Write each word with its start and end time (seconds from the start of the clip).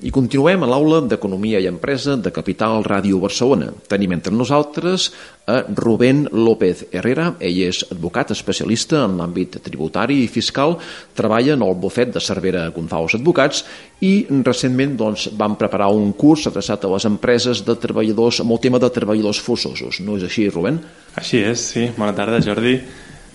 I 0.00 0.08
continuem 0.08 0.62
a 0.64 0.68
l'aula 0.70 1.02
d'Economia 1.04 1.58
i 1.60 1.66
Empresa 1.68 2.14
de 2.16 2.30
Capital 2.32 2.80
Ràdio 2.86 3.18
Barcelona. 3.20 3.66
Tenim 3.84 4.14
entre 4.14 4.32
nosaltres 4.32 5.10
a 5.44 5.58
Rubén 5.76 6.22
López 6.32 6.86
Herrera. 6.88 7.34
Ell 7.36 7.58
és 7.66 7.82
advocat 7.92 8.30
especialista 8.32 9.02
en 9.04 9.18
l'àmbit 9.18 9.58
tributari 9.60 10.22
i 10.22 10.30
fiscal, 10.32 10.78
treballa 11.18 11.52
en 11.52 11.64
el 11.66 11.76
bufet 11.82 12.14
de 12.14 12.22
Cervera 12.24 12.62
González 12.72 13.18
Advocats 13.18 13.60
i 14.00 14.14
recentment 14.40 14.94
doncs, 14.96 15.26
van 15.36 15.58
preparar 15.60 15.90
un 15.92 16.14
curs 16.16 16.46
adreçat 16.48 16.86
a 16.86 16.92
les 16.94 17.04
empreses 17.10 17.60
de 17.66 17.76
treballadors 17.82 18.40
amb 18.40 18.56
el 18.56 18.62
tema 18.64 18.80
de 18.80 18.88
treballadors 18.94 19.42
forçosos. 19.44 20.00
No 20.00 20.16
és 20.16 20.24
així, 20.24 20.46
Rubén? 20.48 20.80
Així 21.20 21.42
és, 21.44 21.66
sí. 21.74 21.90
Bona 21.98 22.16
tarda, 22.16 22.40
Jordi. 22.40 22.78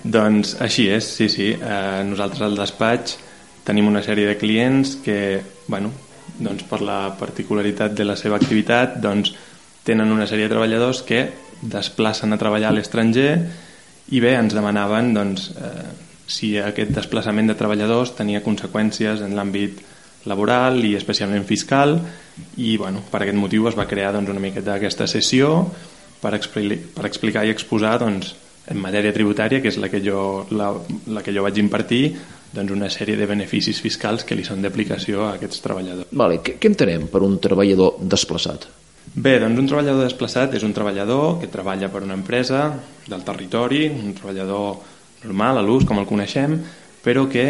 Doncs 0.02 0.58
així 0.66 0.90
és, 0.90 1.14
sí, 1.14 1.30
sí. 1.30 1.52
Eh, 1.54 2.02
nosaltres 2.10 2.42
al 2.42 2.58
despatx 2.58 3.20
tenim 3.66 3.86
una 3.94 4.02
sèrie 4.06 4.34
de 4.34 4.40
clients 4.42 4.98
que, 5.06 5.44
bueno, 5.70 5.94
doncs, 6.40 6.66
per 6.70 6.82
la 6.84 7.00
particularitat 7.20 7.96
de 7.96 8.06
la 8.08 8.18
seva 8.20 8.40
activitat 8.40 9.00
doncs, 9.04 9.34
tenen 9.86 10.12
una 10.12 10.28
sèrie 10.28 10.48
de 10.48 10.54
treballadors 10.56 11.04
que 11.06 11.22
desplacen 11.62 12.34
a 12.34 12.40
treballar 12.42 12.72
a 12.72 12.76
l'estranger 12.76 13.30
i 14.14 14.22
bé, 14.22 14.36
ens 14.38 14.54
demanaven 14.54 15.14
doncs, 15.16 15.50
eh, 15.56 15.90
si 16.28 16.56
aquest 16.58 16.92
desplaçament 16.94 17.52
de 17.52 17.58
treballadors 17.58 18.16
tenia 18.18 18.44
conseqüències 18.46 19.22
en 19.26 19.36
l'àmbit 19.38 19.82
laboral 20.26 20.82
i 20.86 20.96
especialment 20.98 21.46
fiscal 21.46 22.00
i 22.58 22.76
bueno, 22.82 23.04
per 23.12 23.22
aquest 23.22 23.38
motiu 23.38 23.70
es 23.70 23.78
va 23.78 23.88
crear 23.90 24.12
doncs, 24.16 24.32
una 24.34 24.42
miqueta 24.42 24.76
aquesta 24.76 25.08
sessió 25.08 25.70
per, 26.22 26.34
expli 26.34 26.78
per 26.78 27.06
explicar 27.06 27.46
i 27.46 27.54
exposar 27.54 28.00
doncs, 28.02 28.34
en 28.66 28.80
matèria 28.82 29.14
tributària, 29.14 29.62
que 29.62 29.70
és 29.70 29.78
la 29.78 29.92
que 29.94 30.02
jo, 30.02 30.46
la, 30.58 30.72
la 31.14 31.22
que 31.22 31.34
jo 31.36 31.44
vaig 31.46 31.60
impartir, 31.62 32.16
doncs 32.56 32.72
una 32.72 32.90
sèrie 32.94 33.20
de 33.20 33.28
beneficis 33.30 33.82
fiscals 33.84 34.24
que 34.24 34.38
li 34.38 34.46
són 34.48 34.64
d'aplicació 34.64 35.26
a 35.26 35.36
aquests 35.36 35.62
treballadors. 35.66 36.10
Vale, 36.16 36.40
què, 36.44 36.56
què 36.62 36.72
entenem 36.72 37.10
per 37.12 37.22
un 37.28 37.38
treballador 37.44 38.00
desplaçat? 38.16 38.68
Bé, 39.14 39.38
doncs 39.40 39.62
un 39.62 39.70
treballador 39.70 40.08
desplaçat 40.08 40.56
és 40.58 40.66
un 40.66 40.74
treballador 40.76 41.38
que 41.42 41.52
treballa 41.52 41.92
per 41.92 42.02
una 42.04 42.18
empresa 42.18 42.66
del 43.06 43.24
territori, 43.28 43.86
un 43.92 44.16
treballador 44.18 44.82
normal, 45.26 45.60
a 45.60 45.64
l'ús, 45.66 45.86
com 45.88 46.02
el 46.02 46.10
coneixem, 46.10 46.58
però 47.06 47.28
que 47.30 47.46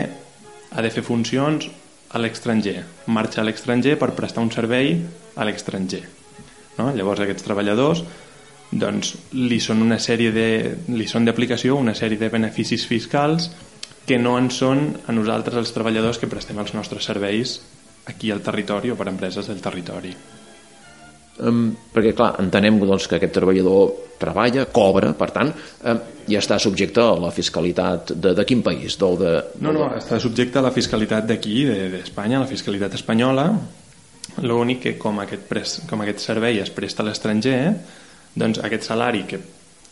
ha 0.75 0.83
de 0.83 0.91
fer 0.91 1.05
funcions 1.05 1.69
a 2.11 2.19
l'estranger, 2.21 2.81
marxa 3.11 3.41
a 3.41 3.47
l'estranger 3.47 3.95
per 3.99 4.13
prestar 4.17 4.43
un 4.43 4.51
servei 4.51 4.93
a 5.35 5.47
l'estranger. 5.47 6.03
No? 6.77 6.91
Llavors 6.95 7.23
aquests 7.23 7.47
treballadors 7.47 8.03
doncs, 8.75 9.13
li 9.35 9.59
són 9.63 9.83
una 9.85 9.97
sèrie 10.01 10.31
de, 10.35 10.47
li 10.91 11.07
són 11.07 11.27
d'aplicació 11.27 11.77
una 11.79 11.95
sèrie 11.95 12.19
de 12.19 12.29
beneficis 12.33 12.85
fiscals 12.89 13.49
que 14.05 14.17
no 14.21 14.37
en 14.37 14.51
són 14.53 14.87
a 15.07 15.15
nosaltres 15.15 15.57
els 15.63 15.73
treballadors 15.75 16.21
que 16.21 16.29
prestem 16.29 16.59
els 16.61 16.73
nostres 16.77 17.07
serveis 17.09 17.59
aquí 18.05 18.31
al 18.31 18.43
territori 18.45 18.91
o 18.93 18.97
per 18.97 19.09
empreses 19.09 19.49
del 19.49 19.61
territori. 19.61 20.13
Um, 21.35 21.73
perquè, 21.91 22.13
clar, 22.15 22.37
entenem 22.39 22.77
doncs, 22.79 23.09
que 23.11 23.17
aquest 23.17 23.33
treballador 23.35 23.89
treballa, 24.21 24.63
cobra, 24.71 25.09
per 25.19 25.27
tant, 25.35 25.49
um, 25.83 25.97
ja 26.31 26.39
està 26.39 26.55
subjecte 26.63 27.03
a 27.03 27.17
la 27.19 27.31
fiscalitat 27.35 28.13
de, 28.15 28.31
de 28.37 28.45
quin 28.47 28.61
país? 28.63 28.95
Del 29.01 29.17
de, 29.19 29.33
no, 29.65 29.73
no, 29.75 29.89
està 29.97 30.21
subjecte 30.23 30.61
a 30.61 30.63
la 30.63 30.71
fiscalitat 30.71 31.27
d'aquí, 31.27 31.57
d'Espanya, 31.97 32.37
de, 32.39 32.45
la 32.45 32.51
fiscalitat 32.51 32.95
espanyola. 32.95 33.49
L'únic 34.47 34.81
que 34.85 34.95
com 34.99 35.19
aquest, 35.25 35.43
pres, 35.49 35.75
com 35.89 36.01
aquest 36.05 36.23
servei 36.23 36.61
es 36.63 36.71
presta 36.73 37.03
a 37.03 37.09
l'estranger, 37.09 37.59
doncs 38.35 38.63
aquest 38.63 38.87
salari 38.87 39.25
que 39.27 39.41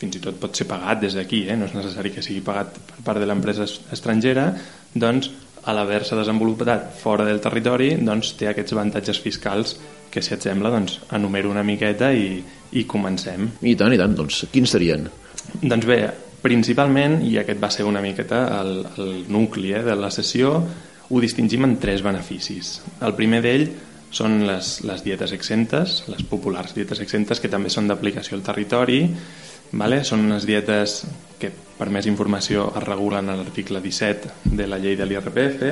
fins 0.04 0.20
i 0.20 0.24
tot 0.24 0.38
pot 0.42 0.56
ser 0.56 0.68
pagat 0.70 1.02
des 1.04 1.16
d'aquí, 1.18 1.46
eh? 1.48 1.58
no 1.58 1.70
és 1.70 1.76
necessari 1.78 2.12
que 2.14 2.24
sigui 2.26 2.44
pagat 2.46 2.76
per 2.92 3.02
part 3.08 3.24
de 3.24 3.30
l'empresa 3.30 3.68
estrangera, 3.96 4.52
doncs 4.94 5.32
a 5.64 5.74
l'haver-se 5.76 6.18
desenvolupat 6.20 6.90
fora 7.00 7.24
del 7.24 7.40
territori 7.44 7.94
doncs 8.04 8.34
té 8.40 8.50
aquests 8.52 8.76
avantatges 8.76 9.22
fiscals 9.24 9.78
que 10.12 10.22
si 10.22 10.36
et 10.36 10.44
sembla 10.44 10.70
doncs 10.74 11.00
enumero 11.16 11.50
una 11.50 11.64
miqueta 11.66 12.12
i, 12.14 12.38
i 12.76 12.84
comencem. 12.90 13.48
I 13.64 13.78
tant, 13.80 13.96
i 13.96 14.00
tant, 14.02 14.14
doncs 14.18 14.44
quins 14.54 14.76
serien? 14.76 15.08
Doncs 15.64 15.88
bé, 15.90 16.00
principalment, 16.44 17.22
i 17.26 17.38
aquest 17.40 17.62
va 17.64 17.72
ser 17.74 17.88
una 17.88 18.04
miqueta 18.04 18.44
el, 18.60 18.76
el 19.00 19.24
nucli 19.32 19.72
eh, 19.74 19.82
de 19.86 19.96
la 19.98 20.12
sessió, 20.14 20.54
ho 21.10 21.24
distingim 21.24 21.66
en 21.66 21.78
tres 21.82 22.04
beneficis. 22.06 22.76
El 23.02 23.16
primer 23.18 23.42
d'ell 23.46 23.66
són 24.14 24.44
les, 24.46 24.76
les 24.86 25.02
dietes 25.04 25.34
exentes, 25.34 26.04
les 26.08 26.22
populars 26.30 26.76
dietes 26.78 27.02
exentes 27.02 27.42
que 27.42 27.50
també 27.50 27.72
són 27.74 27.90
d'aplicació 27.90 28.38
al 28.38 28.46
territori, 28.46 29.02
Vale? 29.74 30.04
Són 30.06 30.28
unes 30.28 30.46
dietes 30.46 31.00
que, 31.42 31.50
per 31.50 31.90
més 31.90 32.06
informació, 32.06 32.68
es 32.78 32.84
regulen 32.86 33.30
a 33.30 33.38
l'article 33.40 33.82
17 33.82 34.54
de 34.54 34.68
la 34.70 34.78
llei 34.78 34.96
de 35.00 35.08
l'IRPF 35.10 35.64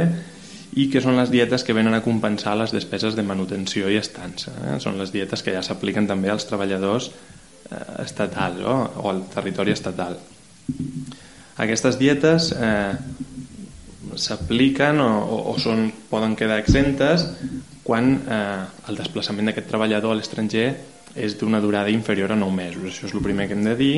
i 0.82 0.88
que 0.90 1.02
són 1.04 1.20
les 1.20 1.30
dietes 1.30 1.62
que 1.68 1.76
venen 1.78 1.94
a 1.94 2.02
compensar 2.02 2.56
les 2.58 2.74
despeses 2.74 3.14
de 3.18 3.26
manutenció 3.28 3.92
i 3.92 4.00
estança. 4.00 4.54
Eh? 4.66 4.80
Són 4.82 4.98
les 4.98 5.14
dietes 5.14 5.44
que 5.46 5.54
ja 5.54 5.62
s'apliquen 5.62 6.10
també 6.10 6.32
als 6.34 6.48
treballadors 6.50 7.12
eh, 7.12 7.84
estatals 8.02 8.64
no? 8.64 8.78
o 9.04 9.12
al 9.12 9.26
territori 9.30 9.76
estatal. 9.76 10.18
Aquestes 11.62 12.00
dietes 12.02 12.50
eh, 12.58 12.96
s'apliquen 14.18 15.04
o, 15.04 15.12
o, 15.22 15.42
o 15.54 15.58
són, 15.62 15.92
poden 16.10 16.34
quedar 16.40 16.58
exentes 16.64 17.28
quan 17.92 18.14
eh, 18.24 18.88
el 18.88 18.96
desplaçament 18.96 19.50
d'aquest 19.50 19.68
treballador 19.68 20.14
a 20.16 20.16
l'estranger 20.16 20.68
és 21.20 21.34
d'una 21.36 21.60
durada 21.60 21.92
inferior 21.92 22.32
a 22.32 22.38
9 22.40 22.56
mesos. 22.56 22.86
Això 22.88 23.10
és 23.10 23.16
el 23.18 23.24
primer 23.26 23.50
que 23.50 23.58
hem 23.58 23.66
de 23.68 23.74
dir. 23.76 23.96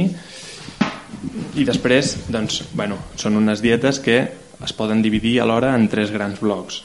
I 1.62 1.66
després, 1.68 2.16
doncs, 2.34 2.64
bueno, 2.74 2.98
són 3.22 3.38
unes 3.38 3.62
dietes 3.62 4.00
que 4.02 4.18
es 4.66 4.74
poden 4.74 5.04
dividir 5.06 5.36
alhora 5.44 5.76
en 5.78 5.86
tres 5.92 6.10
grans 6.10 6.42
blocs. 6.42 6.80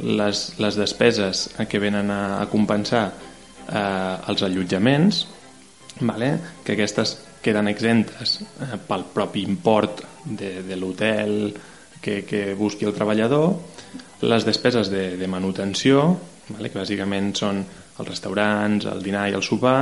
Les, 0.00 0.46
les 0.56 0.78
despeses 0.80 1.42
que 1.68 1.80
venen 1.82 2.08
a, 2.12 2.38
a 2.40 2.46
compensar 2.48 3.04
eh, 3.12 4.30
els 4.32 4.44
allotjaments, 4.48 5.26
vale? 6.00 6.30
que 6.64 6.72
aquestes 6.72 7.18
queden 7.44 7.68
exentes 7.68 8.38
eh, 8.40 8.78
pel 8.88 9.04
propi 9.12 9.44
import 9.44 10.00
de, 10.24 10.62
de 10.64 10.80
l'hotel 10.80 11.52
que, 12.00 12.22
que 12.24 12.46
busqui 12.56 12.88
el 12.88 12.96
treballador, 12.96 13.58
les 14.24 14.48
despeses 14.48 14.88
de, 14.88 15.04
de 15.20 15.28
manutenció, 15.28 16.14
vale? 16.48 16.70
que 16.70 16.78
bàsicament 16.78 17.32
són 17.36 17.62
els 17.98 18.08
restaurants, 18.08 18.86
el 18.90 19.02
dinar 19.02 19.28
i 19.30 19.36
el 19.38 19.44
sopar, 19.44 19.80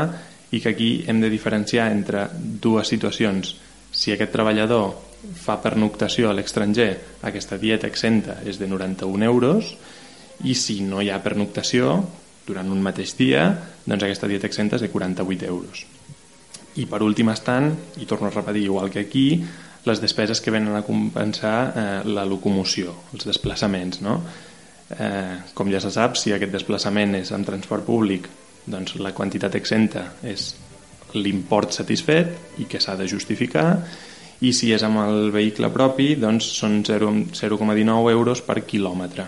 i 0.54 0.60
que 0.62 0.70
aquí 0.74 0.90
hem 1.06 1.20
de 1.20 1.30
diferenciar 1.32 1.90
entre 1.92 2.28
dues 2.34 2.88
situacions. 2.92 3.56
Si 3.94 4.12
aquest 4.14 4.32
treballador 4.34 4.94
fa 5.40 5.56
pernoctació 5.62 6.30
a 6.30 6.36
l'estranger, 6.36 6.90
aquesta 7.26 7.58
dieta 7.58 7.88
exenta 7.90 8.40
és 8.46 8.58
de 8.60 8.68
91 8.70 9.26
euros, 9.26 9.74
i 10.44 10.54
si 10.58 10.80
no 10.82 11.02
hi 11.02 11.10
ha 11.10 11.22
pernoctació 11.22 11.96
durant 12.46 12.70
un 12.70 12.82
mateix 12.84 13.14
dia, 13.16 13.46
doncs 13.86 14.04
aquesta 14.04 14.28
dieta 14.30 14.48
exenta 14.50 14.76
és 14.76 14.84
de 14.84 14.90
48 14.92 15.46
euros. 15.48 15.84
I 16.76 16.88
per 16.90 17.00
últim 17.06 17.30
estan, 17.30 17.70
i 18.02 18.06
torno 18.06 18.28
a 18.28 18.34
repetir 18.34 18.66
igual 18.66 18.90
que 18.90 19.04
aquí, 19.06 19.28
les 19.84 20.00
despeses 20.00 20.40
que 20.40 20.50
venen 20.50 20.74
a 20.76 20.82
compensar 20.82 21.58
eh, 21.76 21.84
la 22.08 22.24
locomoció, 22.24 22.94
els 23.14 23.26
desplaçaments, 23.28 24.00
no? 24.04 24.18
Eh, 24.92 25.36
com 25.56 25.70
ja 25.72 25.80
se 25.80 25.90
sap, 25.90 26.18
si 26.20 26.34
aquest 26.34 26.52
desplaçament 26.52 27.16
és 27.16 27.30
en 27.32 27.44
transport 27.46 27.86
públic, 27.86 28.28
doncs 28.68 28.98
la 29.00 29.14
quantitat 29.16 29.56
exenta 29.56 30.10
és 30.24 30.52
l'import 31.14 31.72
satisfet 31.72 32.60
i 32.60 32.66
que 32.70 32.80
s'ha 32.82 32.96
de 32.98 33.08
justificar 33.08 33.68
i 34.44 34.52
si 34.52 34.72
és 34.74 34.82
amb 34.82 35.00
el 35.04 35.30
vehicle 35.34 35.70
propi 35.72 36.14
doncs 36.20 36.48
són 36.58 36.82
0,19 36.84 38.10
euros 38.12 38.42
per 38.44 38.64
quilòmetre 38.66 39.26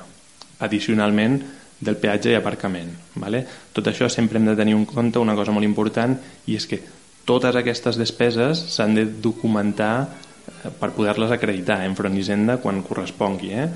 addicionalment 0.66 1.38
del 1.78 1.98
peatge 2.00 2.32
i 2.32 2.38
aparcament 2.38 2.92
vale? 3.14 3.44
tot 3.72 3.86
això 3.86 4.08
sempre 4.12 4.40
hem 4.40 4.48
de 4.48 4.56
tenir 4.58 4.74
en 4.74 4.86
compte 4.88 5.22
una 5.22 5.36
cosa 5.38 5.54
molt 5.54 5.68
important 5.68 6.16
i 6.46 6.56
és 6.56 6.66
que 6.66 6.80
totes 7.28 7.56
aquestes 7.58 7.98
despeses 8.00 8.64
s'han 8.74 8.96
de 8.96 9.04
documentar 9.06 9.94
eh, 10.06 10.72
per 10.80 10.92
poder-les 10.96 11.34
acreditar 11.34 11.82
en 11.84 11.94
Front 11.98 12.16
Hisenda 12.16 12.58
quan 12.62 12.82
correspongui 12.86 13.52
eh? 13.52 13.68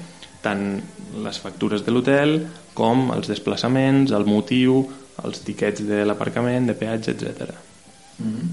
Tant 0.42 0.64
les 1.24 1.38
factures 1.38 1.84
de 1.84 1.92
l'hotel 1.92 2.36
com 2.74 3.10
els 3.14 3.28
desplaçaments, 3.28 4.12
el 4.16 4.26
motiu, 4.28 4.82
els 5.24 5.42
tiquets 5.44 5.84
de 5.86 6.04
l'aparcament, 6.06 6.70
de 6.70 6.74
peatge, 6.74 7.12
etc. 7.12 7.54
Mm 8.18 8.32
-hmm. 8.32 8.48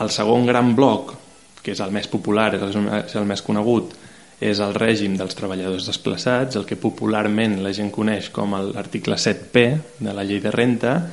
El 0.00 0.10
segon 0.10 0.46
gran 0.46 0.74
bloc, 0.74 1.14
que 1.62 1.72
és 1.72 1.80
el 1.80 1.90
més 1.90 2.06
popular, 2.08 2.54
és 2.54 3.14
el 3.14 3.24
més 3.24 3.42
conegut, 3.42 3.94
és 4.40 4.58
el 4.58 4.72
règim 4.74 5.16
dels 5.16 5.34
treballadors 5.34 5.86
desplaçats, 5.86 6.56
el 6.56 6.64
que 6.64 6.76
popularment 6.76 7.62
la 7.62 7.72
gent 7.72 7.90
coneix 7.90 8.30
com 8.30 8.52
l'article 8.52 9.16
7P 9.16 9.80
de 9.98 10.12
la 10.12 10.24
llei 10.24 10.40
de 10.40 10.50
renta, 10.50 11.10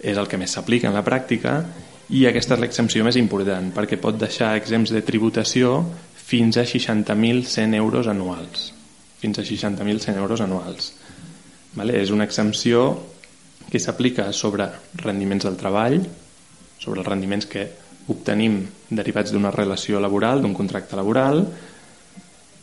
és 0.00 0.16
el 0.16 0.28
que 0.28 0.38
més 0.38 0.52
s'aplica 0.52 0.88
en 0.88 0.94
la 0.94 1.04
pràctica 1.04 1.64
i 2.14 2.26
aquesta 2.28 2.54
és 2.54 2.60
l'exempció 2.60 3.04
més 3.06 3.18
important 3.18 3.72
perquè 3.74 3.98
pot 3.98 4.18
deixar 4.18 4.54
exempts 4.56 4.92
de 4.94 5.02
tributació 5.02 5.80
fins 6.26 6.58
a 6.60 6.66
60.100 6.68 7.74
euros 7.74 8.06
anuals 8.06 8.72
fins 9.20 9.38
a 9.38 9.44
60.100 9.44 10.16
euros 10.16 10.42
anuals. 10.44 10.92
Vale? 11.76 12.00
És 12.00 12.12
una 12.14 12.24
exempció 12.24 12.88
que 13.70 13.80
s'aplica 13.82 14.30
sobre 14.32 14.68
rendiments 15.02 15.46
del 15.46 15.58
treball, 15.58 15.98
sobre 16.78 17.02
els 17.02 17.08
rendiments 17.08 17.48
que 17.50 17.66
obtenim 18.12 18.60
derivats 18.90 19.32
d'una 19.34 19.50
relació 19.50 20.00
laboral, 20.00 20.42
d'un 20.42 20.54
contracte 20.54 20.96
laboral. 20.96 21.42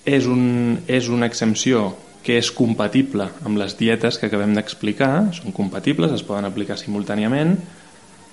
És, 0.06 0.28
un, 0.28 0.80
és 0.88 1.10
una 1.12 1.28
exempció 1.28 1.90
que 2.24 2.38
és 2.40 2.50
compatible 2.56 3.28
amb 3.44 3.60
les 3.60 3.76
dietes 3.80 4.18
que 4.20 4.30
acabem 4.30 4.54
d'explicar, 4.56 5.34
són 5.36 5.56
compatibles, 5.56 6.14
es 6.16 6.24
poden 6.24 6.48
aplicar 6.48 6.80
simultàniament, 6.80 7.58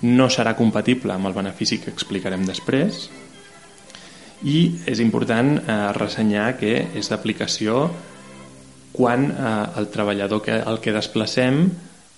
no 0.07 0.29
serà 0.31 0.55
compatible 0.57 1.13
amb 1.13 1.27
el 1.29 1.35
benefici 1.35 1.77
que 1.83 1.91
explicarem 1.91 2.47
després 2.47 3.09
i 4.43 4.57
és 4.89 5.01
important 5.03 5.57
eh, 5.59 5.75
ressenyar 5.97 6.55
que 6.59 6.73
és 6.97 7.09
d'aplicació 7.11 7.83
quan 8.91 9.27
eh, 9.29 9.51
el 9.79 9.89
treballador 9.93 10.41
que, 10.43 10.57
el 10.57 10.79
que 10.81 10.93
desplacem 10.95 11.61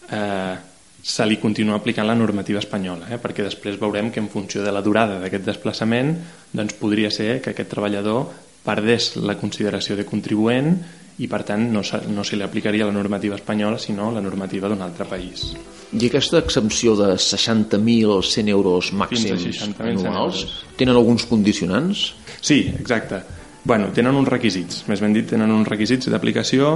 eh, 0.10 0.56
se 1.04 1.26
li 1.28 1.36
continua 1.38 1.76
aplicant 1.76 2.08
la 2.08 2.16
normativa 2.16 2.62
espanyola, 2.64 3.10
eh? 3.12 3.20
perquè 3.20 3.44
després 3.44 3.76
veurem 3.80 4.10
que 4.10 4.22
en 4.24 4.30
funció 4.32 4.64
de 4.64 4.72
la 4.72 4.82
durada 4.82 5.20
d'aquest 5.20 5.44
desplaçament 5.50 6.16
doncs 6.56 6.78
podria 6.80 7.12
ser 7.12 7.42
que 7.44 7.52
aquest 7.52 7.74
treballador 7.76 8.30
perdés 8.64 9.18
la 9.20 9.36
consideració 9.36 9.98
de 10.00 10.08
contribuent 10.08 10.78
i 11.22 11.28
per 11.30 11.44
tant 11.46 11.68
no, 11.72 11.84
se, 11.86 12.00
no 12.10 12.24
se 12.26 12.38
li 12.38 12.46
aplicaria 12.46 12.88
la 12.88 12.96
normativa 12.96 13.38
espanyola 13.38 13.78
sinó 13.78 14.10
la 14.12 14.22
normativa 14.22 14.70
d'un 14.70 14.82
altre 14.82 15.06
país. 15.06 15.52
I 15.94 16.08
aquesta 16.10 16.40
exempció 16.42 16.96
de 16.98 17.12
60.100 17.22 18.50
euros 18.50 18.90
màxims 18.98 19.62
anuals 19.70 20.44
tenen 20.80 20.98
alguns 20.98 21.28
condicionants? 21.30 22.14
Sí, 22.42 22.66
exacte. 22.74 23.22
Bueno, 23.64 23.92
tenen 23.96 24.18
uns 24.18 24.28
requisits, 24.28 24.84
més 24.90 25.00
ben 25.00 25.14
dit, 25.16 25.30
tenen 25.30 25.54
uns 25.54 25.70
requisits 25.70 26.10
d'aplicació 26.12 26.74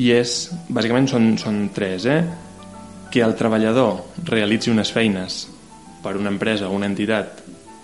i 0.00 0.10
és, 0.16 0.48
bàsicament 0.68 1.06
són, 1.10 1.36
són 1.38 1.68
tres, 1.76 2.08
eh? 2.08 2.22
que 3.12 3.22
el 3.24 3.36
treballador 3.38 4.24
realitzi 4.28 4.72
unes 4.72 4.90
feines 4.92 5.44
per 6.02 6.16
una 6.16 6.32
empresa 6.32 6.68
o 6.68 6.74
una 6.76 6.88
entitat 6.88 7.40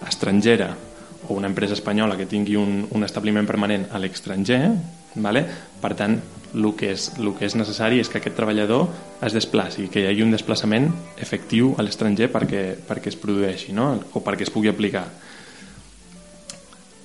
estrangera 0.08 0.74
o 1.28 1.34
una 1.34 1.48
empresa 1.48 1.72
espanyola 1.72 2.16
que 2.16 2.26
tingui 2.28 2.56
un, 2.60 2.82
un 2.90 3.04
establiment 3.04 3.46
permanent 3.48 3.86
a 3.92 4.00
l'estranger, 4.02 4.66
vale? 5.14 5.44
per 5.80 5.94
tant, 5.98 6.16
el 6.54 6.70
que, 6.78 6.92
és, 6.94 7.10
el 7.18 7.32
que 7.34 7.48
és 7.48 7.56
necessari 7.58 7.98
és 8.00 8.08
que 8.08 8.20
aquest 8.20 8.36
treballador 8.38 8.86
es 9.26 9.34
desplaci, 9.34 9.88
que 9.90 10.04
hi 10.04 10.08
hagi 10.08 10.22
un 10.22 10.34
desplaçament 10.34 10.88
efectiu 11.20 11.74
a 11.78 11.84
l'estranger 11.84 12.30
perquè, 12.32 12.64
perquè 12.86 13.10
es 13.10 13.18
produeixi 13.18 13.74
no? 13.74 13.90
o 14.14 14.22
perquè 14.24 14.46
es 14.46 14.52
pugui 14.54 14.70
aplicar. 14.70 15.08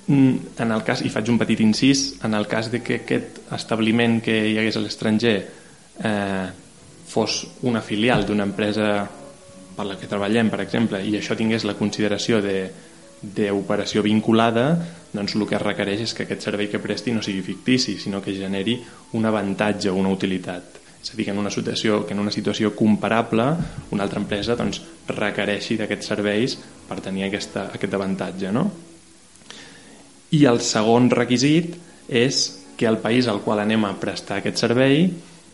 Mm, 0.09 0.55
en 0.57 0.71
el 0.73 0.81
cas, 0.85 1.03
i 1.05 1.09
faig 1.13 1.29
un 1.29 1.37
petit 1.37 1.59
incís, 1.61 2.15
en 2.25 2.33
el 2.33 2.47
cas 2.49 2.71
de 2.73 2.81
que 2.81 3.01
aquest 3.03 3.43
establiment 3.53 4.19
que 4.25 4.37
hi 4.49 4.57
hagués 4.57 4.77
a 4.79 4.81
l'estranger 4.81 5.35
eh, 6.01 6.47
fos 7.09 7.43
una 7.69 7.81
filial 7.85 8.25
d'una 8.25 8.45
empresa 8.45 9.03
per 9.75 9.85
la 9.85 9.97
que 9.97 10.09
treballem, 10.09 10.49
per 10.49 10.63
exemple, 10.65 11.01
i 11.05 11.13
això 11.17 11.37
tingués 11.37 11.65
la 11.65 11.77
consideració 11.77 12.41
d'operació 12.41 14.01
vinculada, 14.05 14.65
doncs 15.13 15.35
el 15.35 15.45
que 15.49 15.57
es 15.57 15.63
requereix 15.63 16.03
és 16.05 16.13
que 16.13 16.25
aquest 16.25 16.45
servei 16.45 16.69
que 16.69 16.81
presti 16.81 17.13
no 17.15 17.23
sigui 17.25 17.41
fictici, 17.45 17.97
sinó 17.97 18.21
que 18.21 18.35
generi 18.35 18.77
un 19.17 19.25
avantatge 19.25 19.89
o 19.89 19.97
una 19.97 20.13
utilitat. 20.13 20.77
És 20.99 21.13
a 21.13 21.15
dir, 21.15 21.25
que 21.25 21.31
en 21.31 21.39
una 21.39 21.51
situació, 21.51 22.03
que 22.05 22.13
en 22.13 22.19
una 22.19 22.31
situació 22.31 22.73
comparable 22.75 23.45
una 23.95 24.03
altra 24.03 24.19
empresa 24.19 24.57
doncs, 24.59 24.81
requereixi 25.07 25.79
d'aquests 25.79 26.11
serveis 26.11 26.57
per 26.89 26.99
tenir 27.01 27.25
aquesta, 27.29 27.69
aquest 27.73 27.95
avantatge. 27.95 28.51
No? 28.51 28.65
I 30.35 30.43
el 30.45 30.59
segon 30.61 31.09
requisit 31.09 31.77
és 32.09 32.43
que 32.77 32.87
el 32.87 32.99
país 32.99 33.27
al 33.27 33.41
qual 33.43 33.63
anem 33.63 33.87
a 33.87 33.95
prestar 33.99 34.39
aquest 34.39 34.59
servei 34.61 35.07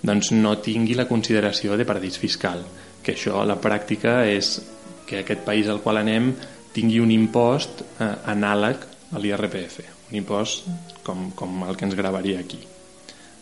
doncs 0.06 0.32
no 0.36 0.58
tingui 0.62 0.98
la 0.98 1.08
consideració 1.10 1.78
de 1.78 1.86
paradís 1.86 2.20
fiscal, 2.22 2.62
que 3.02 3.16
això 3.16 3.40
a 3.42 3.48
la 3.50 3.58
pràctica 3.62 4.24
és 4.30 4.60
que 5.06 5.22
aquest 5.22 5.46
país 5.46 5.70
al 5.70 5.82
qual 5.82 6.02
anem 6.02 6.34
tingui 6.76 7.00
un 7.00 7.14
impost 7.14 7.82
eh, 7.86 8.12
anàleg 8.34 8.84
a 9.16 9.20
l'IRPF, 9.22 9.80
un 10.12 10.20
impost 10.20 10.68
com, 11.04 11.30
com 11.36 11.64
el 11.66 11.78
que 11.80 11.88
ens 11.88 11.96
gravaria 11.96 12.42
aquí. 12.44 12.60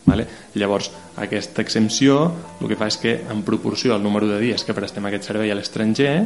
Vale? 0.04 0.26
Llavors, 0.54 0.90
aquesta 1.16 1.62
exempció 1.64 2.18
el 2.60 2.68
que 2.68 2.78
fa 2.78 2.88
és 2.92 2.98
que 3.00 3.14
en 3.32 3.42
proporció 3.44 3.94
al 3.94 4.04
número 4.04 4.28
de 4.28 4.40
dies 4.42 4.64
que 4.64 4.76
prestem 4.76 5.06
aquest 5.08 5.30
servei 5.30 5.52
a 5.52 5.56
l'estranger 5.56 6.16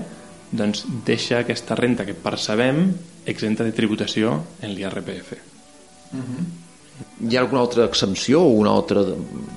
doncs 0.50 0.85
deixa 1.05 1.43
aquesta 1.43 1.77
renta 1.77 2.06
que 2.09 2.17
percebem 2.17 2.89
exenta 3.29 3.65
de 3.65 3.75
tributació 3.77 4.41
en 4.62 4.75
l'IRPF. 4.75 5.33
Uh 6.12 6.19
-huh. 6.19 6.47
Hi 7.29 7.37
ha 7.37 7.41
alguna 7.41 7.61
altra 7.61 7.85
exempció 7.85 8.43
o 8.43 8.49
una 8.49 8.71
altra... 8.71 9.05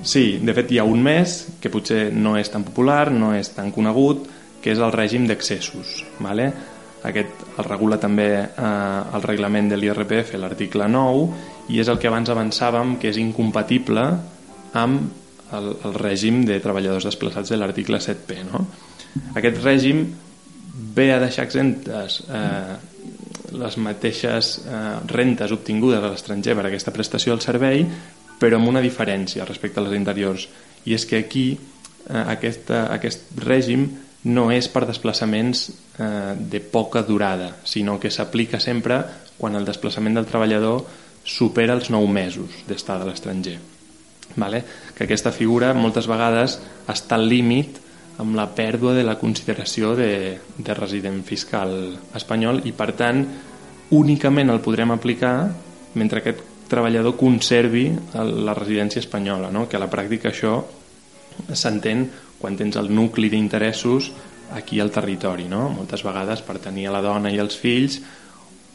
Sí, 0.04 0.38
de 0.38 0.54
fet 0.54 0.70
hi 0.70 0.78
ha 0.78 0.84
un 0.84 1.02
mes 1.02 1.48
que 1.60 1.70
potser 1.70 2.12
no 2.12 2.36
és 2.36 2.50
tan 2.50 2.62
popular, 2.64 3.10
no 3.10 3.34
és 3.34 3.48
tan 3.50 3.72
conegut, 3.72 4.28
que 4.62 4.70
és 4.72 4.78
el 4.78 4.92
règim 4.92 5.26
d'accessos. 5.26 6.04
Vale? 6.20 6.52
Aquest 7.08 7.46
el 7.58 7.66
regula 7.66 7.98
també 7.98 8.28
eh, 8.42 9.16
el 9.16 9.24
reglament 9.24 9.72
de 9.72 9.78
l'IRPF, 9.78 10.36
l'article 10.38 10.86
9, 10.88 11.24
i 11.74 11.80
és 11.82 11.90
el 11.90 11.98
que 11.98 12.10
abans 12.10 12.30
avançàvem 12.30 12.96
que 13.02 13.10
és 13.10 13.18
incompatible 13.22 14.06
amb 14.78 15.18
el, 15.56 15.72
el 15.84 15.96
règim 15.98 16.44
de 16.48 16.60
treballadors 16.62 17.06
desplaçats 17.08 17.52
de 17.52 17.58
l'article 17.58 18.00
7P. 18.00 18.38
No? 18.48 18.64
Aquest 19.36 19.60
règim 19.64 20.06
ve 20.96 21.10
a 21.12 21.20
deixar 21.20 21.44
exemptes 21.44 22.22
eh, 22.28 22.76
les 23.52 23.76
mateixes 23.76 24.54
eh, 24.64 24.80
rentes 25.12 25.52
obtingudes 25.52 26.00
a 26.00 26.12
l'estranger 26.12 26.56
per 26.56 26.66
aquesta 26.68 26.94
prestació 26.94 27.34
del 27.34 27.44
servei, 27.44 27.84
però 28.40 28.58
amb 28.58 28.70
una 28.72 28.82
diferència 28.84 29.46
respecte 29.46 29.80
a 29.80 29.86
les 29.86 29.98
interiors. 29.98 30.48
I 30.88 30.96
és 30.96 31.04
que 31.06 31.20
aquí 31.20 31.46
eh, 31.52 32.22
aquesta, 32.22 32.86
aquest 32.94 33.34
règim 33.44 33.90
no 34.24 34.50
és 34.54 34.68
per 34.70 34.84
desplaçaments 34.86 35.68
eh, 35.98 36.34
de 36.38 36.60
poca 36.60 37.02
durada, 37.02 37.56
sinó 37.64 37.98
que 37.98 38.10
s'aplica 38.10 38.60
sempre 38.60 39.00
quan 39.38 39.56
el 39.58 39.66
desplaçament 39.66 40.14
del 40.18 40.28
treballador 40.30 40.84
supera 41.24 41.74
els 41.74 41.90
9 41.90 42.10
mesos 42.10 42.62
d'estar 42.68 43.00
a 43.00 43.06
l'estranger. 43.08 43.58
Vale? 44.36 44.62
Que 44.96 45.04
aquesta 45.04 45.32
figura 45.34 45.74
moltes 45.74 46.06
vegades 46.08 46.58
està 46.88 47.18
al 47.18 47.28
límit 47.28 47.80
amb 48.22 48.36
la 48.36 48.46
pèrdua 48.54 48.94
de 48.94 49.04
la 49.04 49.18
consideració 49.18 49.96
de, 49.96 50.38
de 50.56 50.74
resident 50.78 51.22
fiscal 51.26 51.74
espanyol 52.14 52.62
i 52.68 52.72
per 52.76 52.92
tant 52.96 53.24
únicament 53.92 54.52
el 54.52 54.62
podrem 54.64 54.92
aplicar 54.94 55.34
mentre 55.98 56.22
aquest 56.22 56.44
treballador 56.72 57.16
conservi 57.20 57.90
la 58.14 58.54
residència 58.56 59.02
espanyola 59.02 59.50
no? 59.52 59.66
que 59.68 59.76
a 59.76 59.82
la 59.82 59.90
pràctica 59.92 60.30
això 60.30 60.60
s'entén 61.52 62.06
quan 62.42 62.58
tens 62.58 62.76
el 62.80 62.90
nucli 62.92 63.30
d'interessos 63.30 64.10
aquí 64.52 64.80
al 64.82 64.90
territori 64.92 65.46
no? 65.48 65.68
moltes 65.70 66.02
vegades 66.04 66.42
per 66.44 66.58
tenir 66.60 66.88
a 66.90 66.96
la 66.98 67.04
dona 67.04 67.32
i 67.32 67.40
els 67.40 67.56
fills 67.56 68.00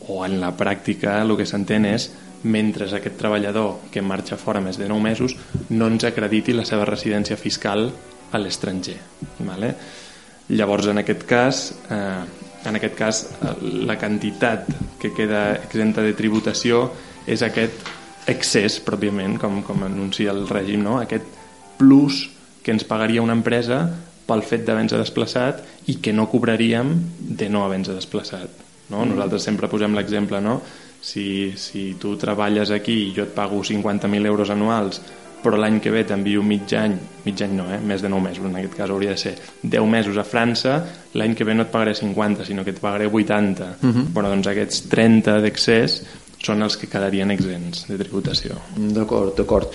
o 0.08 0.24
en 0.26 0.40
la 0.42 0.54
pràctica 0.58 1.20
el 1.22 1.36
que 1.38 1.46
s'entén 1.46 1.86
és 1.86 2.10
mentre 2.48 2.88
aquest 2.88 3.18
treballador 3.20 3.90
que 3.92 4.02
marxa 4.02 4.38
fora 4.38 4.62
més 4.62 4.78
de 4.78 4.88
9 4.90 5.04
mesos 5.04 5.36
no 5.70 5.90
ens 5.92 6.06
acrediti 6.08 6.54
la 6.54 6.66
seva 6.66 6.86
residència 6.86 7.38
fiscal 7.38 7.90
a 8.32 8.40
l'estranger. 8.40 8.98
Vale? 9.40 9.74
Llavors, 10.50 10.88
en 10.88 11.02
aquest 11.02 11.24
cas, 11.28 11.74
eh, 11.90 12.24
en 12.66 12.76
aquest 12.76 12.96
cas, 12.96 13.22
la 13.62 13.98
quantitat 14.00 14.68
que 15.00 15.14
queda 15.16 15.56
exenta 15.56 16.02
de 16.02 16.14
tributació 16.14 16.92
és 17.28 17.44
aquest 17.44 18.28
excés, 18.28 18.80
pròpiament, 18.84 19.38
com, 19.40 19.62
com 19.64 19.84
anuncia 19.88 20.32
el 20.32 20.48
règim, 20.48 20.84
no? 20.84 20.98
aquest 21.00 21.26
plus 21.78 22.26
que 22.68 22.76
ens 22.76 22.84
pagaria 22.84 23.24
una 23.24 23.36
empresa 23.38 23.86
pel 24.28 24.44
fet 24.44 24.66
d'haver-nos 24.68 25.00
desplaçat 25.00 25.62
i 25.88 26.02
que 26.04 26.12
no 26.12 26.28
cobraríem 26.28 26.92
de 27.40 27.48
no 27.48 27.64
haver-nos 27.64 27.96
desplaçat. 27.96 28.52
No? 28.90 29.06
Mm. 29.06 29.14
Nosaltres 29.14 29.48
sempre 29.48 29.72
posem 29.72 29.96
l'exemple, 29.96 30.44
no? 30.44 30.60
Si, 31.00 31.54
si 31.56 31.94
tu 32.02 32.18
treballes 32.20 32.74
aquí 32.76 32.98
i 33.06 33.14
jo 33.16 33.24
et 33.24 33.32
pago 33.32 33.62
50.000 33.64 34.28
euros 34.28 34.52
anuals 34.52 35.00
però 35.38 35.58
l'any 35.62 35.78
que 35.80 35.92
ve 35.94 36.02
t'envio 36.04 36.42
mig 36.44 36.72
any, 36.76 36.96
mig 37.24 37.42
any 37.46 37.54
no, 37.56 37.68
eh? 37.72 37.78
més 37.80 38.02
de 38.02 38.10
9 38.10 38.24
mesos, 38.26 38.46
en 38.50 38.56
aquest 38.58 38.74
cas 38.76 38.92
hauria 38.92 39.14
de 39.14 39.22
ser 39.22 39.36
10 39.62 39.86
mesos 39.88 40.18
a 40.18 40.26
França, 40.28 40.80
l'any 41.14 41.36
que 41.38 41.46
ve 41.48 41.56
no 41.56 41.68
et 41.68 41.72
pagaré 41.72 41.94
50, 41.96 42.48
sinó 42.50 42.66
que 42.66 42.74
et 42.74 42.82
pagaré 42.82 43.08
80. 43.08 43.70
Uh 43.78 43.88
-huh. 43.88 44.06
Bueno, 44.12 44.30
doncs 44.34 44.48
aquests 44.48 44.90
30 44.90 45.40
d'excés 45.42 46.02
són 46.44 46.62
els 46.64 46.76
que 46.78 46.88
quedarien 46.88 47.32
exempts 47.32 47.88
de 47.88 47.98
tributació. 47.98 48.58
D'acord, 48.76 49.38
d'acord. 49.38 49.70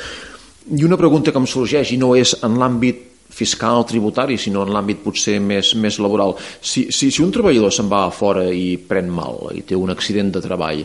I 0.70 0.84
una 0.86 0.98
pregunta 1.00 1.32
que 1.32 1.40
em 1.42 1.48
sorgeix, 1.50 1.90
i 1.92 1.98
no 1.98 2.12
és 2.18 2.36
en 2.46 2.58
l'àmbit 2.60 3.08
fiscal, 3.32 3.86
tributari, 3.88 4.36
sinó 4.38 4.66
en 4.66 4.74
l'àmbit 4.74 5.00
potser 5.02 5.38
més, 5.40 5.72
més 5.80 5.96
laboral. 6.02 6.34
Si, 6.60 6.86
si, 6.92 7.08
si 7.10 7.22
un 7.24 7.32
treballador 7.32 7.72
se'n 7.72 7.88
va 7.90 8.04
a 8.06 8.12
fora 8.12 8.44
i 8.52 8.76
pren 8.76 9.08
mal 9.10 9.48
i 9.56 9.64
té 9.66 9.78
un 9.78 9.90
accident 9.90 10.30
de 10.34 10.42
treball, 10.44 10.84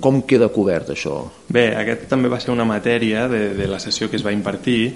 com 0.00 0.22
queda 0.28 0.50
cobert 0.54 0.92
això? 0.94 1.18
Bé, 1.50 1.72
aquest 1.74 2.06
també 2.08 2.30
va 2.30 2.38
ser 2.40 2.52
una 2.54 2.66
matèria 2.68 3.26
de, 3.32 3.48
de 3.58 3.68
la 3.68 3.80
sessió 3.82 4.10
que 4.10 4.20
es 4.20 4.24
va 4.24 4.32
impartir. 4.32 4.94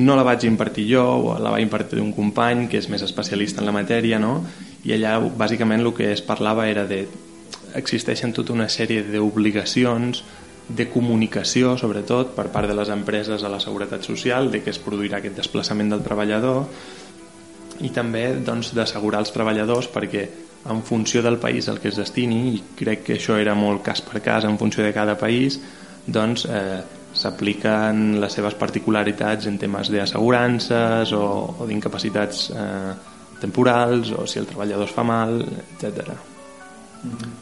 No 0.00 0.16
la 0.16 0.24
vaig 0.26 0.46
impartir 0.48 0.88
jo, 0.88 1.04
la 1.38 1.52
va 1.54 1.60
impartir 1.62 2.00
un 2.02 2.14
company 2.16 2.66
que 2.70 2.80
és 2.80 2.88
més 2.90 3.04
especialista 3.04 3.60
en 3.62 3.68
la 3.68 3.76
matèria, 3.76 4.18
no? 4.18 4.38
i 4.84 4.92
allà 4.92 5.16
bàsicament 5.18 5.80
el 5.80 5.92
que 5.96 6.10
es 6.12 6.22
parlava 6.24 6.66
era 6.68 6.84
de 6.84 7.04
existeixen 7.74 8.34
tota 8.36 8.52
una 8.54 8.68
sèrie 8.70 9.02
d'obligacions 9.08 10.22
de 10.68 10.86
comunicació, 10.88 11.74
sobretot, 11.76 12.32
per 12.36 12.48
part 12.52 12.70
de 12.70 12.76
les 12.76 12.88
empreses 12.88 13.44
a 13.44 13.50
la 13.52 13.60
Seguretat 13.60 14.06
Social, 14.06 14.50
de 14.50 14.62
que 14.64 14.72
es 14.72 14.80
produirà 14.80 15.20
aquest 15.20 15.36
desplaçament 15.36 15.92
del 15.92 16.04
treballador 16.04 16.64
i 17.84 17.90
també 17.90 18.28
doncs, 18.46 18.72
d'assegurar 18.74 19.20
els 19.24 19.32
treballadors 19.34 19.90
perquè 19.92 20.24
en 20.70 20.80
funció 20.86 21.20
del 21.22 21.36
país 21.42 21.68
al 21.68 21.80
que 21.82 21.90
es 21.90 21.98
destini, 22.00 22.54
i 22.54 22.62
crec 22.78 23.04
que 23.04 23.16
això 23.18 23.36
era 23.36 23.54
molt 23.58 23.82
cas 23.84 24.00
per 24.00 24.22
cas 24.24 24.46
en 24.48 24.56
funció 24.58 24.84
de 24.84 24.94
cada 24.96 25.18
país, 25.20 25.58
doncs 26.06 26.46
eh, 26.48 26.80
s'apliquen 27.14 28.20
les 28.20 28.32
seves 28.32 28.56
particularitats 28.58 29.46
en 29.50 29.58
temes 29.60 29.90
d'assegurances 29.92 31.12
o, 31.12 31.24
o 31.60 31.66
d'incapacitats 31.68 32.46
eh, 32.50 32.94
temporals 33.40 34.14
o 34.16 34.26
si 34.26 34.40
el 34.40 34.48
treballador 34.48 34.88
es 34.88 34.94
fa 34.94 35.04
mal, 35.06 35.42
etc. 35.44 36.33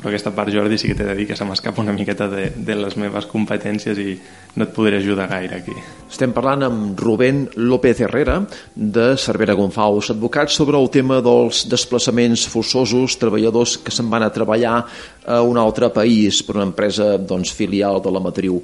Però 0.02 0.10
aquesta 0.10 0.32
part, 0.34 0.50
Jordi, 0.50 0.74
sí 0.80 0.88
que 0.90 0.96
t'he 0.98 1.06
de 1.06 1.14
dir 1.14 1.28
que 1.28 1.36
se 1.38 1.46
m'escapa 1.46 1.82
una 1.82 1.94
miqueta 1.94 2.26
de, 2.26 2.48
de 2.56 2.74
les 2.74 2.96
meves 2.98 3.28
competències 3.30 3.98
i 4.02 4.16
no 4.58 4.66
et 4.66 4.72
podré 4.74 4.98
ajudar 4.98 5.28
gaire 5.30 5.60
aquí. 5.60 5.76
Estem 6.10 6.34
parlant 6.34 6.66
amb 6.66 6.98
Rubén 6.98 7.44
López 7.54 8.02
Herrera 8.02 8.40
de 8.74 9.12
Cervera 9.14 9.54
Gonfaus, 9.54 10.10
advocat 10.10 10.50
sobre 10.50 10.80
el 10.80 10.90
tema 10.90 11.20
dels 11.22 11.62
desplaçaments 11.70 12.48
forçosos, 12.50 13.14
treballadors 13.22 13.78
que 13.84 13.94
se'n 13.94 14.10
van 14.10 14.26
a 14.26 14.32
treballar 14.34 14.80
a 15.22 15.40
un 15.46 15.62
altre 15.62 15.92
país 15.94 16.42
per 16.42 16.58
una 16.58 16.66
empresa 16.72 17.14
doncs, 17.18 17.54
filial 17.54 18.02
de 18.02 18.10
la 18.10 18.22
matriu. 18.24 18.58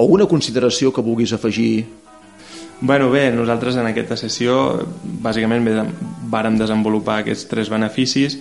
Alguna 0.00 0.26
consideració 0.26 0.90
que 0.90 1.04
vulguis 1.04 1.36
afegir 1.36 1.86
Bueno, 2.82 3.10
bé, 3.12 3.26
nosaltres 3.28 3.76
en 3.76 3.84
aquesta 3.90 4.16
sessió 4.16 4.54
bàsicament 5.20 5.66
vàrem 6.32 6.54
desenvolupar 6.56 7.18
aquests 7.20 7.44
tres 7.50 7.68
beneficis 7.68 8.38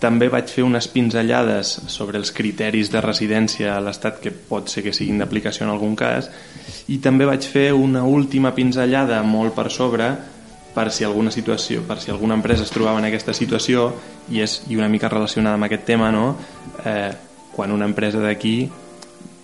també 0.00 0.28
vaig 0.32 0.48
fer 0.48 0.64
unes 0.64 0.88
pinzellades 0.88 1.74
sobre 1.92 2.18
els 2.18 2.32
criteris 2.32 2.90
de 2.90 3.00
residència 3.04 3.76
a 3.76 3.80
l'Estat 3.84 4.20
que 4.22 4.32
pot 4.32 4.70
ser 4.70 4.82
que 4.86 4.94
siguin 4.96 5.20
d'aplicació 5.20 5.66
en 5.66 5.72
algun 5.74 5.96
cas 5.96 6.30
i 6.88 6.98
també 6.98 7.28
vaig 7.28 7.44
fer 7.44 7.72
una 7.76 8.04
última 8.08 8.54
pinzellada 8.56 9.22
molt 9.22 9.54
per 9.54 9.68
sobre 9.70 10.08
per 10.72 10.88
si 10.90 11.04
alguna 11.04 11.30
situació, 11.30 11.82
per 11.84 11.98
si 12.00 12.10
alguna 12.10 12.34
empresa 12.38 12.64
es 12.64 12.72
trobava 12.72 12.98
en 13.02 13.04
aquesta 13.04 13.34
situació 13.36 13.90
i 14.32 14.40
és 14.40 14.62
i 14.72 14.78
una 14.80 14.88
mica 14.88 15.10
relacionada 15.12 15.58
amb 15.58 15.66
aquest 15.68 15.84
tema, 15.84 16.08
no? 16.10 16.30
Eh, 16.84 17.12
quan 17.52 17.74
una 17.74 17.84
empresa 17.84 18.22
d'aquí 18.22 18.70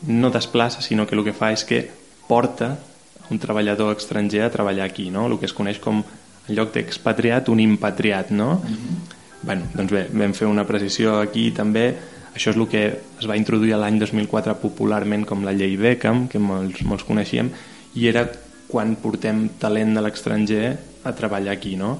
no 0.09 0.31
desplaça, 0.33 0.81
sinó 0.81 1.05
que 1.07 1.15
el 1.19 1.27
que 1.27 1.37
fa 1.37 1.53
és 1.53 1.67
que 1.69 1.83
porta 2.29 2.79
un 3.29 3.39
treballador 3.39 3.93
estranger 3.93 4.47
a 4.47 4.51
treballar 4.51 4.89
aquí, 4.89 5.11
no? 5.13 5.27
El 5.29 5.37
que 5.37 5.45
es 5.45 5.53
coneix 5.53 5.83
com 5.85 6.01
en 6.01 6.57
lloc 6.57 6.73
d'expatriat, 6.73 7.53
un 7.53 7.61
impatriat, 7.61 8.33
no? 8.33 8.55
Mm 8.65 8.81
-hmm 8.81 9.18
bueno, 9.43 9.69
doncs 9.75 9.93
bé, 9.93 10.07
vam 10.13 10.35
fer 10.35 10.49
una 10.51 10.67
precisió 10.67 11.19
aquí 11.23 11.51
també 11.55 11.93
això 12.35 12.53
és 12.53 12.59
el 12.59 12.69
que 12.71 12.83
es 12.91 13.27
va 13.29 13.39
introduir 13.39 13.77
l'any 13.79 13.99
2004 14.01 14.57
popularment 14.63 15.25
com 15.27 15.45
la 15.47 15.55
llei 15.57 15.77
Beckham 15.81 16.27
que 16.31 16.41
molts, 16.43 16.85
molts 16.87 17.07
coneixíem 17.09 17.51
i 17.99 18.07
era 18.11 18.27
quan 18.69 18.97
portem 19.01 19.47
talent 19.61 19.95
de 19.97 20.05
l'estranger 20.05 20.65
a 21.09 21.15
treballar 21.17 21.55
aquí 21.57 21.77
no? 21.81 21.97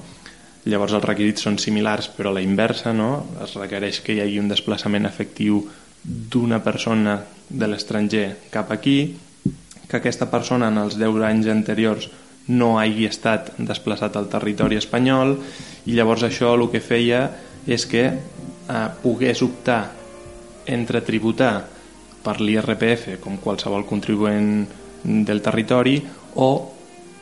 llavors 0.69 0.93
els 0.93 1.05
requisits 1.05 1.47
són 1.47 1.57
similars 1.57 2.11
però 2.15 2.31
a 2.31 2.37
la 2.37 2.45
inversa 2.45 2.93
no? 2.93 3.25
es 3.43 3.55
requereix 3.57 4.03
que 4.05 4.15
hi 4.15 4.23
hagi 4.23 4.39
un 4.39 4.51
desplaçament 4.51 5.07
efectiu 5.09 5.63
d'una 6.03 6.61
persona 6.63 7.19
de 7.49 7.67
l'estranger 7.67 8.25
cap 8.53 8.71
aquí 8.71 8.99
que 9.89 9.97
aquesta 9.97 10.29
persona 10.29 10.69
en 10.69 10.77
els 10.77 10.99
10 11.01 11.23
anys 11.25 11.49
anteriors 11.49 12.09
no 12.47 12.77
hagi 12.79 13.05
estat 13.05 13.53
desplaçat 13.57 14.15
al 14.17 14.29
territori 14.31 14.79
espanyol 14.79 15.35
i 15.85 15.97
llavors 15.97 16.23
això 16.25 16.55
el 16.55 16.65
que 16.71 16.81
feia 16.81 17.27
és 17.67 17.85
que 17.85 18.05
eh, 18.09 18.87
pogués 19.03 19.43
optar 19.45 19.83
entre 20.69 21.01
tributar 21.01 21.53
per 22.23 22.39
l'IRPF 22.41 23.19
com 23.23 23.39
qualsevol 23.41 23.85
contribuent 23.87 24.65
del 25.03 25.41
territori 25.41 25.99
o 26.35 26.49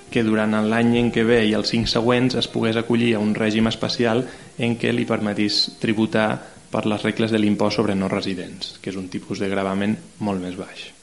que 0.09 0.23
durant 0.23 0.55
l'any 0.71 0.95
en 1.01 1.09
què 1.11 1.23
ve 1.27 1.41
i 1.49 1.55
els 1.57 1.73
cinc 1.73 1.89
següents 1.91 2.37
es 2.39 2.47
pogués 2.47 2.79
acollir 2.79 3.13
a 3.15 3.23
un 3.23 3.35
règim 3.35 3.67
especial 3.67 4.23
en 4.57 4.77
què 4.79 4.93
li 4.95 5.05
permetís 5.05 5.65
tributar 5.81 6.29
per 6.71 6.85
les 6.87 7.03
regles 7.03 7.31
de 7.31 7.39
l'impost 7.39 7.79
sobre 7.79 7.95
no 7.95 8.11
residents, 8.11 8.77
que 8.81 8.91
és 8.91 8.99
un 8.99 9.11
tipus 9.11 9.39
de 9.39 9.51
gravament 9.51 9.97
molt 10.19 10.43
més 10.43 10.55
baix. 10.59 10.96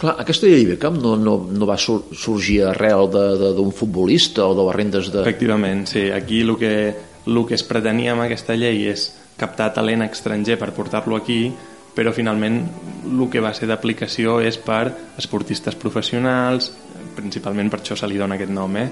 Clar, 0.00 0.16
aquesta 0.22 0.48
llei 0.50 0.66
Beckham 0.68 0.98
no, 1.02 1.14
no, 1.20 1.36
no 1.50 1.68
va 1.68 1.76
sorgir 1.78 2.60
arrel 2.68 3.08
d'un 3.12 3.72
futbolista 3.76 4.46
o 4.46 4.54
de 4.56 4.66
les 4.68 4.76
rendes 4.76 5.10
de... 5.12 5.22
Efectivament, 5.22 5.86
sí. 5.90 6.08
Aquí 6.14 6.42
el 6.44 6.56
que, 6.60 6.74
el 7.26 7.42
que 7.48 7.56
es 7.58 7.66
pretenia 7.66 8.14
amb 8.14 8.26
aquesta 8.26 8.56
llei 8.58 8.86
és 8.90 9.10
captar 9.40 9.70
talent 9.76 10.04
estranger 10.04 10.58
per 10.60 10.72
portar-lo 10.76 11.16
aquí, 11.16 11.42
però 11.96 12.12
finalment 12.14 12.60
el 13.08 13.24
que 13.32 13.42
va 13.42 13.52
ser 13.56 13.68
d'aplicació 13.70 14.38
és 14.44 14.58
per 14.62 14.84
esportistes 15.18 15.76
professionals, 15.80 16.70
principalment 17.16 17.70
per 17.72 17.80
això 17.80 17.96
se 17.98 18.08
li 18.08 18.20
dona 18.20 18.36
aquest 18.38 18.52
nom, 18.54 18.76
eh? 18.76 18.88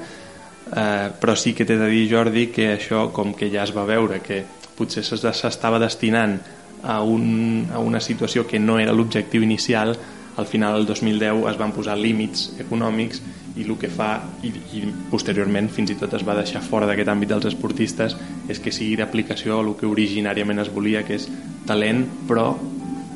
Eh, 0.68 1.08
però 1.20 1.34
sí 1.36 1.54
que 1.56 1.64
t'he 1.64 1.78
de 1.80 1.88
dir, 1.88 2.04
Jordi, 2.10 2.48
que 2.52 2.74
això, 2.74 3.06
com 3.14 3.32
que 3.36 3.48
ja 3.52 3.64
es 3.64 3.72
va 3.76 3.86
veure 3.88 4.20
que 4.20 4.42
potser 4.76 5.02
s'estava 5.04 5.80
destinant 5.80 6.36
a, 6.82 7.00
un, 7.02 7.68
a 7.72 7.80
una 7.80 8.00
situació 8.00 8.46
que 8.46 8.60
no 8.60 8.78
era 8.78 8.92
l'objectiu 8.92 9.42
inicial, 9.42 9.96
al 10.38 10.46
final 10.46 10.78
del 10.78 10.86
2010 10.86 11.44
es 11.50 11.58
van 11.58 11.74
posar 11.74 11.98
límits 11.98 12.52
econòmics 12.62 13.20
i 13.58 13.66
el 13.66 13.74
que 13.80 13.90
fa, 13.90 14.12
i, 14.46 14.52
i 14.78 14.84
posteriorment 15.10 15.66
fins 15.74 15.90
i 15.90 15.96
tot 15.98 16.14
es 16.14 16.22
va 16.26 16.36
deixar 16.38 16.62
fora 16.62 16.86
d'aquest 16.86 17.10
àmbit 17.10 17.32
dels 17.34 17.48
esportistes, 17.50 18.14
és 18.46 18.62
que 18.62 18.72
sigui 18.74 18.94
d'aplicació 19.00 19.58
el 19.64 19.74
que 19.80 19.90
originàriament 19.90 20.62
es 20.62 20.70
volia, 20.70 21.02
que 21.02 21.18
és 21.18 21.26
talent, 21.66 22.06
però 22.30 22.52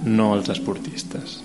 no 0.03 0.33
els 0.35 0.51
esportistes. 0.51 1.39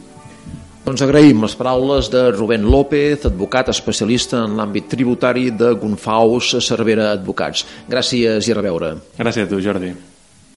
Doncs 0.87 1.03
agraïm 1.03 1.41
les 1.43 1.53
paraules 1.59 2.09
de 2.09 2.25
Rubén 2.31 2.65
López, 2.71 3.27
advocat 3.29 3.69
especialista 3.69 4.45
en 4.47 4.57
l'àmbit 4.57 4.87
tributari 4.89 5.51
de 5.51 5.73
Gonfaus 5.77 6.55
Cervera 6.63 7.11
Advocats. 7.11 7.67
Gràcies 7.91 8.47
i 8.47 8.53
a 8.55 8.61
reveure. 8.61 8.95
Gràcies 9.19 9.45
a 9.45 9.51
tu, 9.51 9.59
Jordi. 9.61 9.91